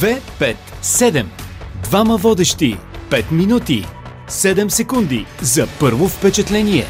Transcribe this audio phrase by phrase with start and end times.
[0.00, 1.24] 2, 5, 7.
[1.82, 2.76] Двама водещи.
[3.10, 3.86] 5 минути.
[4.28, 6.84] 7 секунди за първо впечатление.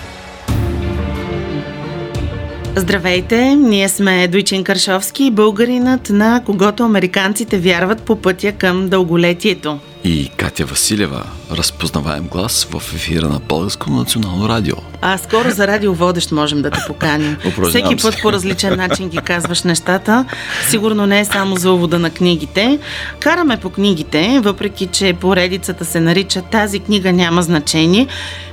[2.77, 9.79] Здравейте, ние сме Дойчин Каршовски, българинът, на когото американците вярват по пътя към дълголетието.
[10.07, 14.77] И Катя Василева, разпознаваем глас в ефира на Българско национално радио.
[15.01, 17.37] А скоро за радиоводещ можем да те поканим.
[17.69, 20.25] Всеки път по различен начин ги казваш нещата.
[20.69, 22.79] Сигурно не е само за увода на книгите.
[23.21, 28.07] Караме по книгите, въпреки че поредицата се нарича Тази книга няма значение.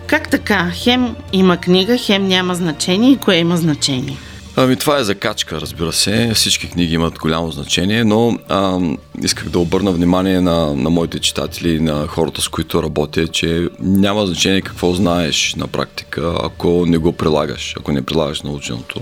[0.08, 0.72] Как така?
[0.74, 4.18] Хем има книга, хем няма значение и кое има значение?
[4.55, 6.32] Ами това е закачка, разбира се.
[6.36, 8.80] Всички книги имат голямо значение, но а,
[9.24, 14.26] исках да обърна внимание на, на моите читатели, на хората, с които работя, че няма
[14.26, 19.02] значение какво знаеш на практика, ако не го прилагаш, ако не прилагаш наученото.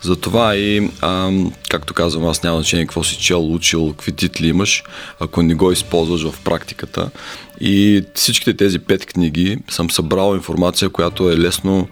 [0.00, 1.30] Затова и, а,
[1.70, 4.84] както казвам, аз няма значение какво си чел, учил, какви титли имаш,
[5.20, 7.10] ако не го използваш в практиката.
[7.60, 11.88] И всичките тези пет книги съм събрал информация, която е лесно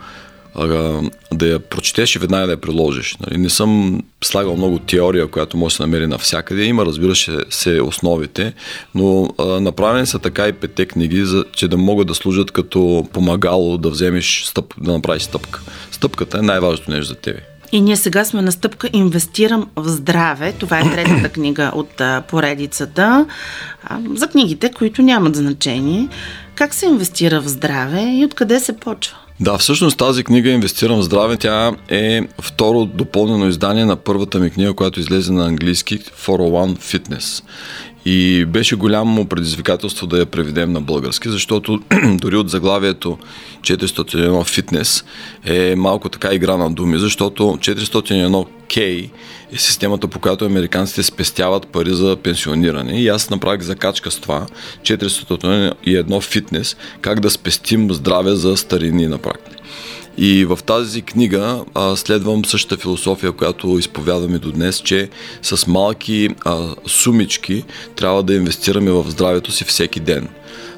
[1.32, 3.16] да я прочетеш и веднага да я приложиш.
[3.26, 3.38] Нали?
[3.38, 6.64] Не съм слагал много теория, която може да се намери навсякъде.
[6.64, 7.14] Има, разбира
[7.50, 8.52] се, основите,
[8.94, 13.08] но а, направени са така и пете книги, за, че да могат да служат като
[13.12, 15.60] помагало да вземеш стъп, да направиш стъпка.
[15.90, 17.40] Стъпката е най-важното нещо за тебе.
[17.72, 20.52] И ние сега сме на стъпка Инвестирам в здраве.
[20.52, 23.26] Това е третата книга от поредицата.
[24.14, 26.08] За книгите, които нямат значение.
[26.54, 29.16] Как се инвестира в здраве и откъде се почва?
[29.40, 34.50] Да, всъщност тази книга Инвестирам в здраве, тя е второ допълнено издание на първата ми
[34.50, 37.44] книга, която излезе на английски 401 Fitness.
[38.04, 41.80] И беше голямо предизвикателство да я преведем на български, защото
[42.14, 43.18] дори от заглавието
[43.60, 45.04] 401 фитнес
[45.44, 49.10] е малко така игра на думи, защото 401 K
[49.52, 53.00] е системата, по която американците спестяват пари за пенсиониране.
[53.00, 54.46] И аз направих закачка с това
[54.82, 59.56] 401 фитнес, как да спестим здраве за старини на практика.
[60.18, 65.08] И в тази книга а, следвам същата философия, която изповядваме до днес, че
[65.42, 67.64] с малки а, сумички
[67.96, 70.28] трябва да инвестираме в здравето си всеки ден.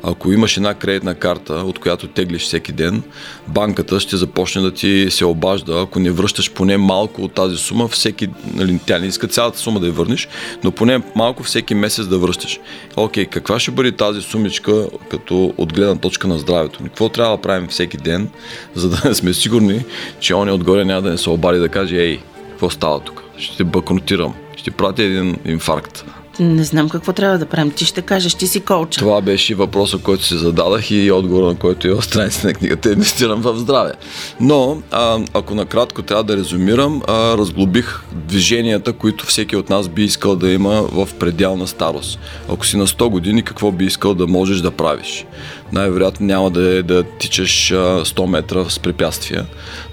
[0.05, 3.03] Ако имаш една кредитна карта, от която теглиш всеки ден,
[3.49, 7.89] банката ще започне да ти се обажда, ако не връщаш поне малко от тази сума,
[7.89, 10.29] всеки, нали, тя не иска цялата сума да я върнеш,
[10.65, 12.61] но поне малко всеки месец да връщаш.
[12.97, 16.79] Окей, каква ще бъде тази сумичка като от гледна точка на здравето?
[16.85, 18.29] Какво трябва да правим всеки ден,
[18.75, 19.85] за да сме сигурни,
[20.21, 22.21] че он отгоре няма да не се обади да каже, ей,
[22.51, 23.23] какво става тук?
[23.39, 26.05] Ще банкротирам, ще пратя един инфаркт.
[26.41, 27.71] Не знам какво трябва да правим.
[27.71, 28.99] Ти ще кажеш, ти си колча.
[28.99, 32.93] Това беше въпроса, който си зададах и отговор на който е в страницата на книгата
[32.93, 33.93] Инвестирам в здраве.
[34.41, 40.05] Но, а, ако накратко трябва да резюмирам, а, разглобих движенията, които всеки от нас би
[40.05, 42.19] искал да има в пределна старост.
[42.49, 45.27] Ако си на 100 години, какво би искал да можеш да правиш?
[45.73, 49.47] Най-вероятно няма да е да тичаш 100 метра с препятствия,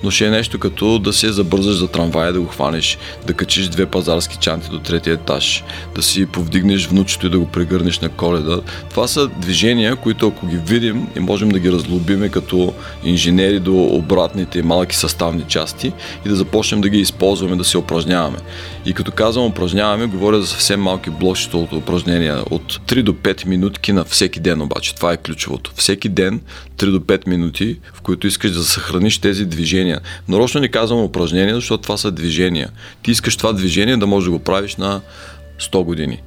[0.03, 2.97] но ще е нещо като да се забързаш за трамвая, да го хванеш,
[3.28, 5.63] да качиш две пазарски чанти до третия етаж,
[5.95, 8.59] да си повдигнеш внучето и да го прегърнеш на коледа.
[8.90, 12.73] Това са движения, които ако ги видим и можем да ги разлобиме като
[13.03, 15.94] инженери до обратните малки съставни части
[16.25, 18.38] и да започнем да ги използваме, да се упражняваме.
[18.85, 23.46] И като казвам упражняваме, говоря за съвсем малки блокчета от упражнения, от 3 до 5
[23.46, 24.96] минутки на всеки ден обаче.
[24.96, 25.69] Това е ключовото.
[25.75, 26.41] Всеки ден
[26.78, 30.00] 3 до 5 минути, в които искаш да съхраниш тези движения.
[30.28, 32.69] Нарочно не казвам упражнения, защото това са движения.
[33.03, 35.02] Ти искаш това движение да можеш да го правиш на
[35.59, 36.22] 100 години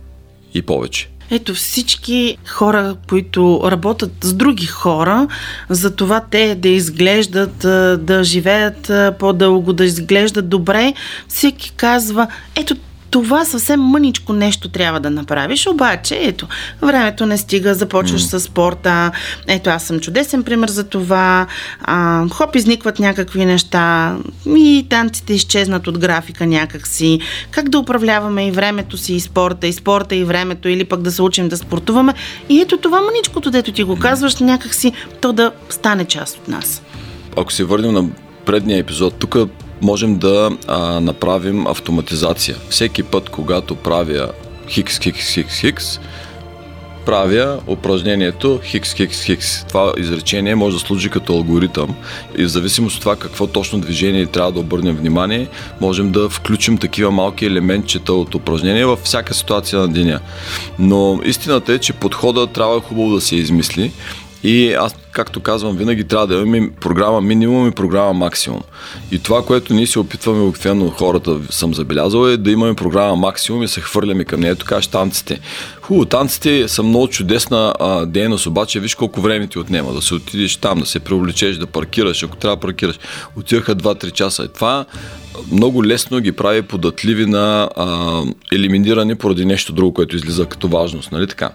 [0.54, 1.08] и повече.
[1.30, 5.28] Ето всички хора, които работят с други хора,
[5.68, 7.58] за това те да изглеждат,
[8.06, 10.94] да живеят по-дълго, да изглеждат добре,
[11.28, 12.26] всеки казва,
[12.56, 12.76] ето
[13.12, 16.46] това съвсем мъничко нещо трябва да направиш, обаче ето,
[16.82, 18.36] времето не стига, започваш mm.
[18.36, 19.10] с спорта,
[19.46, 21.46] ето аз съм чудесен пример за това,
[21.80, 27.20] а, хоп, изникват някакви неща и танците изчезнат от графика някакси,
[27.50, 31.12] как да управляваме и времето си, и спорта, и спорта, и времето, или пък да
[31.12, 32.14] се учим да спортуваме.
[32.48, 36.82] И ето това мъничкото, дето ти го казваш, някакси то да стане част от нас.
[37.36, 38.04] Ако се върнем на
[38.44, 39.36] предния епизод, тук
[39.82, 42.56] можем да а, направим автоматизация.
[42.68, 44.28] Всеки път, когато правя
[44.68, 45.98] хикс, хикс, хикс, хикс,
[47.06, 49.64] правя упражнението хикс, хикс, хикс.
[49.64, 51.94] Това изречение може да служи като алгоритъм
[52.38, 55.48] и в зависимост от това какво точно движение трябва да обърнем внимание,
[55.80, 60.20] можем да включим такива малки елементчета от упражнение във всяка ситуация на деня.
[60.78, 63.92] Но истината е, че подходът трябва хубаво да се измисли
[64.44, 68.60] и аз както казвам, винаги трябва да имаме програма минимум и програма максимум.
[69.10, 73.62] И това, което ние се опитваме обикновено хората, съм забелязал, е да имаме програма максимум
[73.62, 74.56] и се хвърляме към нея.
[74.56, 75.40] Така танците.
[75.82, 80.14] Хубаво, танците са много чудесна а, дейност, обаче виж колко време ти отнема да се
[80.14, 82.98] отидеш там, да се преобличеш, да паркираш, ако трябва да паркираш.
[83.36, 84.44] Отиваха 2-3 часа.
[84.44, 84.84] И това
[85.52, 88.22] много лесно ги прави податливи на а,
[88.52, 91.12] елиминиране поради нещо друго, което излиза като важност.
[91.12, 91.50] Нали така?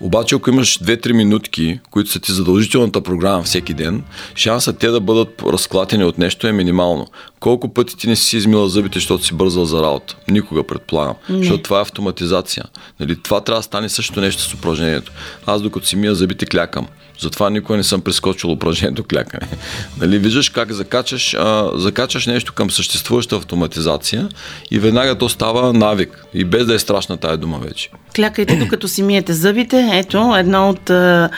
[0.00, 4.02] Обаче, ако имаш 2-3 минутки, които са ти задължителната програма всеки ден,
[4.36, 7.06] шансът те да бъдат разклатени от нещо е минимално.
[7.44, 10.16] Колко пъти ти не си измила зъбите, защото си бързал за работа?
[10.30, 11.14] Никога, предполагам.
[11.28, 11.38] Не.
[11.38, 12.64] Защото това е автоматизация.
[13.00, 13.22] Нали?
[13.22, 15.12] Това трябва да стане също нещо с упражнението.
[15.46, 16.86] Аз докато си мия зъбите, клякам.
[17.20, 19.48] Затова никога не съм прескочил упражнението клякане.
[20.00, 24.28] Нали, виждаш как закачаш, а, закачаш нещо към съществуваща автоматизация
[24.70, 26.24] и веднага то става навик.
[26.34, 27.90] И без да е страшна тая дума вече.
[28.16, 29.90] Клякайте докато си миете зъбите.
[29.92, 31.30] Ето, едно от а,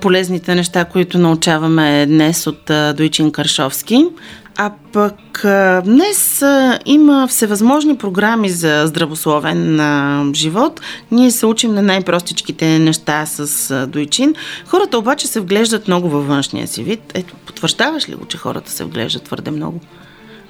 [0.00, 4.06] полезните неща, които научаваме днес от а, Дойчин Каршовски.
[4.56, 5.40] А пък
[5.84, 6.42] днес
[6.86, 9.80] има всевъзможни програми за здравословен
[10.34, 10.80] живот.
[11.10, 14.34] Ние се учим на най-простичките неща с Дойчин.
[14.66, 17.00] Хората обаче се вглеждат много във външния си вид.
[17.14, 19.80] Ето, потвърждаваш ли го, че хората се вглеждат твърде много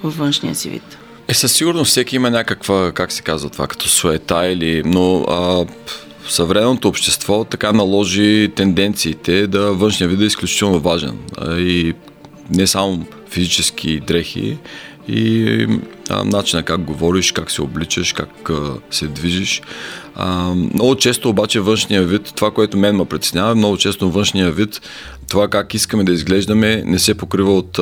[0.03, 0.99] във външния си вид?
[1.29, 4.83] Е, със сигурност всеки има някаква, как се казва това, като суета или...
[4.85, 5.67] Но а,
[6.29, 11.19] съвременното общество така наложи тенденциите да външния вид е изключително важен.
[11.39, 11.95] А, и
[12.51, 14.59] не само физически дрехи
[15.09, 15.67] и
[16.11, 19.63] а, начина как говориш, как се обличаш, как а, се движиш.
[20.15, 24.81] А, много често обаче външния вид, това, което мен ме притеснява, много често външния вид,
[25.29, 27.79] това как искаме да изглеждаме, не се покрива от,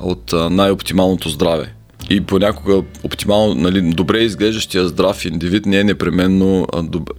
[0.00, 1.74] от най-оптималното здраве.
[2.10, 7.10] И понякога оптимално, нали, добре изглеждащия здрав индивид не е непременно доб...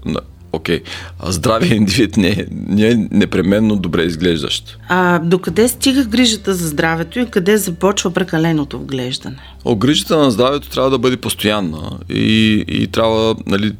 [0.51, 1.31] Окей, okay.
[1.31, 4.77] здравия индивид не, не е непременно добре изглеждащ.
[4.89, 9.37] А докъде стига грижата за здравето и къде започва прекаленото вглеждане?
[9.65, 13.73] О, грижата на здравето трябва да бъде постоянна и, и трябва, нали,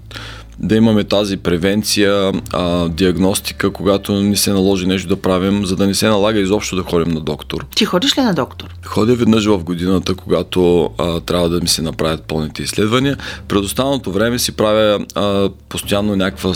[0.59, 5.87] да имаме тази превенция, а, диагностика, когато ни се наложи нещо да правим, за да
[5.87, 7.65] не се налага изобщо да ходим на доктор.
[7.75, 8.75] Ти ходиш ли на доктор?
[8.85, 13.17] Ходя веднъж в годината, когато а, трябва да ми се направят пълните изследвания.
[13.47, 16.53] Пред останалото време си правя а, постоянно някаква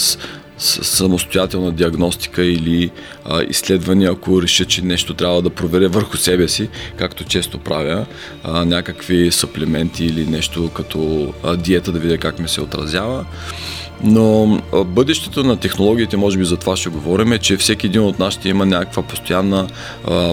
[0.57, 2.91] самостоятелна диагностика или
[3.25, 8.05] а, изследвания, ако реша, че нещо трябва да проверя върху себе си, както често правя,
[8.43, 13.25] а, някакви суплементи или нещо като а, диета да видя как ми се отразява.
[14.03, 18.19] Но бъдещето на технологиите, може би за това ще говорим, е, че всеки един от
[18.19, 19.67] нас ще има някаква постоянна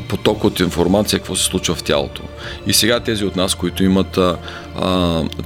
[0.08, 2.22] поток от информация, какво се случва в тялото.
[2.67, 4.37] И сега тези от нас, които имат а,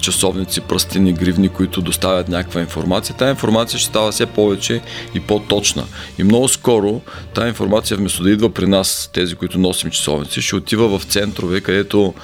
[0.01, 4.81] часовници, пръстени, гривни, които доставят някаква информация, тази информация ще става все повече
[5.15, 5.85] и по-точна.
[6.19, 7.01] И много скоро
[7.35, 11.61] тази информация, вместо да идва при нас, тези, които носим часовници, ще отива в центрове,
[11.61, 12.15] където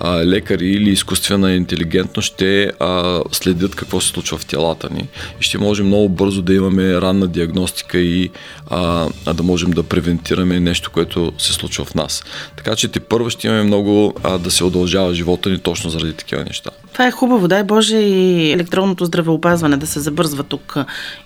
[0.00, 5.08] а, лекари или изкуствена интелигентност ще а, следят какво се случва в телата ни.
[5.40, 8.30] И ще можем много бързо да имаме ранна диагностика и
[8.70, 12.24] а, а да можем да превентираме нещо, което се случва в нас.
[12.56, 16.12] Така че те първо ще имаме много а, да се удължава живота ни точно заради
[16.12, 16.59] такива неща.
[16.92, 20.76] Това е хубаво, дай Боже и електронното здравеопазване да се забързва тук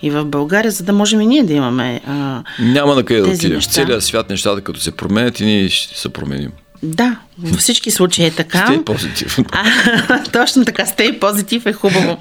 [0.03, 2.01] и в България, за да можем и ние да имаме.
[2.07, 3.61] А, Няма на къде да отидем.
[3.61, 6.51] В целия свят нещата, като се променят и ние ще се променим.
[6.83, 8.67] Да, във всички случаи е така.
[8.69, 9.39] Stay позитив.
[10.33, 12.19] точно така, стей позитив е хубаво.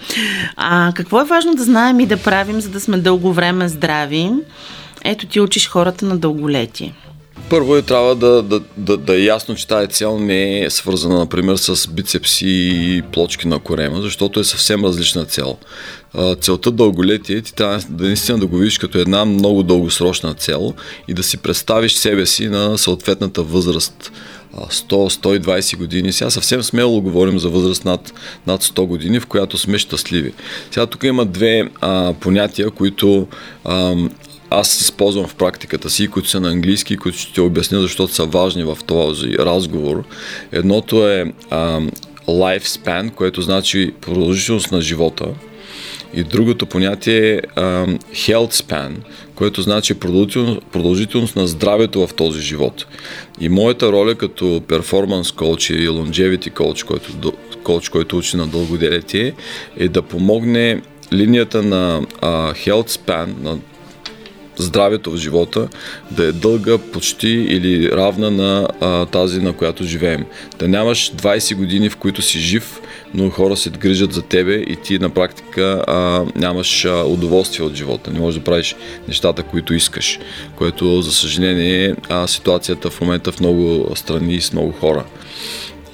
[0.56, 4.32] А, какво е важно да знаем и да правим, за да сме дълго време здрави?
[5.04, 6.94] Ето ти учиш хората на дълголетие.
[7.50, 11.20] Първо е трябва да, да, да, да е ясно, че тази цел не е свързана,
[11.20, 15.58] например, с бицепси и плочки на корема, защото е съвсем различна цел.
[16.42, 20.74] Целта дълголетие ти трябва да наистина да го видиш като една много дългосрочна цел
[21.08, 24.12] и да си представиш себе си на съответната възраст
[24.58, 26.12] 100-120 години.
[26.12, 28.14] Сега съвсем смело говорим за възраст над,
[28.48, 30.34] над 100 години, в която сме щастливи.
[30.72, 33.28] Сега тук има две а, понятия, които
[33.66, 33.96] а,
[34.54, 38.26] аз използвам в практиката си, които са на английски, които ще ти обясня, защото са
[38.26, 40.04] важни в този разговор.
[40.52, 41.82] Едното е а,
[42.28, 45.26] lifespan, което значи продължителност на живота.
[46.14, 48.92] И другото понятие е uh, health span,
[49.36, 52.86] което значи продължителност, продължителност на здравето в този живот.
[53.40, 57.34] И моята роля като перформанс коуч и longevity коуч, който,
[57.64, 59.34] коуч, който учи на дългоделетие,
[59.78, 60.82] е да помогне
[61.14, 63.58] линията на uh, health span, на
[64.58, 65.68] здравето в живота
[66.12, 70.26] да е дълга почти или равна на а, тази, на която живеем.
[70.60, 72.82] Да нямаш 20 години, в които си жив,
[73.14, 77.76] но хора се грижат за тебе и ти на практика а, нямаш а, удоволствие от
[77.76, 78.12] живота.
[78.12, 78.76] Не можеш да правиш
[79.08, 80.20] нещата, които искаш,
[80.56, 85.04] което за съжаление е ситуацията в момента в много страни с много хора.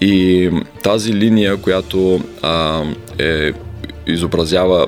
[0.01, 0.49] И
[0.83, 2.83] тази линия, която а,
[3.19, 3.51] е,
[4.07, 4.87] изобразява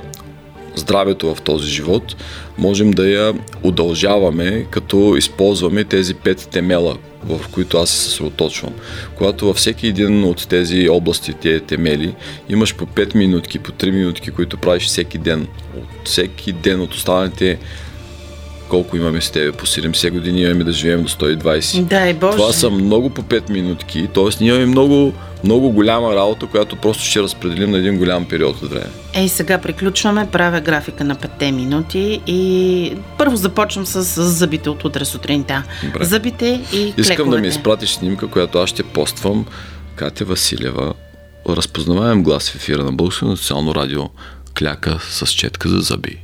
[0.75, 2.15] здравето в този живот,
[2.61, 8.73] можем да я удължаваме, като използваме тези пет темела, в които аз се съсредоточвам.
[9.15, 12.13] Когато във всеки един от тези области, тези темели,
[12.49, 15.47] имаш по 5 минутки, по 3 минутки, които правиш всеки ден.
[15.77, 17.59] От всеки ден от останалите
[18.69, 21.81] колко имаме с тебе по 70 години, имаме да живеем до 120.
[21.81, 22.37] Дай Боже.
[22.37, 24.43] Това са много по 5 минутки, т.е.
[24.43, 28.69] ние имаме много, много голяма работа, която просто ще разпределим на един голям период от
[28.69, 28.89] време.
[29.13, 34.83] Ей, сега приключваме, правя графика на 5 минути и първо започвам с, с зъбите от
[34.85, 35.63] утре сутринта.
[35.83, 36.05] Добре.
[36.05, 37.35] Зъбите и Искам клековете.
[37.35, 39.45] да ми изпратиш снимка, която аз ще поствам.
[39.95, 40.93] Катя Василева,
[41.49, 44.01] разпознаваем глас в ефира на Българско национално радио,
[44.57, 46.17] кляка с четка за зъби.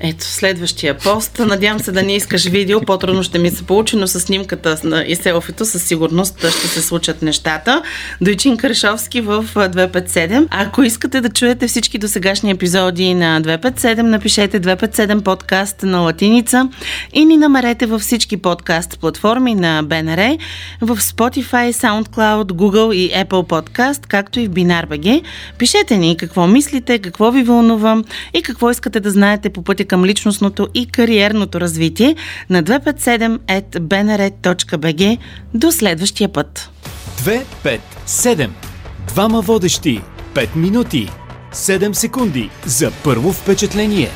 [0.00, 1.38] Ето, следващия пост.
[1.38, 5.16] Надявам се да не искаш видео, по-трудно ще ми се получи, но с снимката и
[5.16, 7.82] селфито със сигурност ще се случат нещата.
[8.20, 10.46] Дойчин Карашовски в а, 257.
[10.50, 16.68] Ако искате да чуете всички досегашни епизоди на 257, напишете 257 подкаст на латиница
[17.12, 20.36] и ни намерете във всички подкаст платформи на БНР,
[20.80, 25.22] в Spotify, SoundCloud, Google и Apple Podcast, както и в BinarBG.
[25.58, 28.02] Пишете ни какво мислите, какво ви вълнува
[28.34, 32.16] и какво искате да знаете по пътя към личностното и кариерното развитие
[32.50, 35.18] на 257.bnr.bg.
[35.54, 36.70] До следващия път!
[37.16, 38.48] 2, 5, 7.
[39.08, 40.00] Двама водещи.
[40.34, 41.10] 5 минути.
[41.52, 44.10] 7 секунди за първо впечатление.